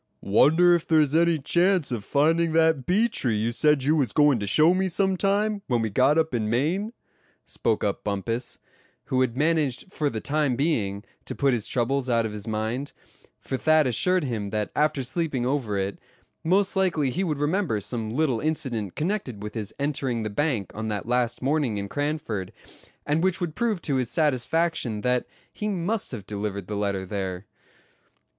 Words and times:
"Wonder 0.23 0.73
if 0.73 0.87
there's 0.87 1.13
any 1.15 1.37
chance 1.37 1.91
of 1.91 2.03
finding 2.03 2.53
that 2.53 2.87
bee 2.87 3.07
tree 3.07 3.35
you 3.35 3.51
said 3.51 3.83
you 3.83 3.95
was 3.95 4.13
goin' 4.13 4.39
to 4.39 4.47
show 4.47 4.73
me 4.73 4.87
some 4.87 5.15
time, 5.15 5.61
when 5.67 5.83
we 5.83 5.91
got 5.91 6.17
up 6.17 6.33
in 6.33 6.49
Maine?" 6.49 6.91
spoke 7.45 7.83
up 7.83 8.03
Bumpus; 8.03 8.57
who 9.13 9.21
had 9.21 9.37
managed 9.37 9.93
for 9.93 10.09
the 10.09 10.19
time 10.19 10.55
being 10.55 11.03
to 11.25 11.35
put 11.35 11.53
his 11.53 11.67
troubles 11.67 12.09
out 12.09 12.25
of 12.25 12.33
his 12.33 12.47
mind; 12.47 12.93
for 13.39 13.57
Thad 13.57 13.85
assured 13.85 14.23
him 14.23 14.49
that 14.49 14.71
after 14.75 15.03
sleeping 15.03 15.45
over 15.45 15.77
it, 15.77 15.99
most 16.43 16.75
likely 16.75 17.11
he 17.11 17.23
would 17.23 17.37
remember 17.37 17.79
some 17.79 18.09
little 18.09 18.39
incident 18.39 18.95
connected 18.95 19.43
with 19.43 19.53
his 19.53 19.71
entering 19.77 20.23
the 20.23 20.31
bank 20.31 20.71
on 20.73 20.87
that 20.87 21.05
last 21.07 21.43
morning 21.43 21.77
in 21.77 21.87
Cranford, 21.87 22.51
and 23.05 23.23
which 23.23 23.39
would 23.39 23.53
prove 23.53 23.83
to 23.83 23.97
his 23.97 24.09
satisfaction 24.09 25.01
that 25.01 25.27
he 25.53 25.67
must 25.67 26.11
have 26.11 26.25
delivered 26.25 26.65
the 26.65 26.75
letter 26.75 27.05
there. 27.05 27.45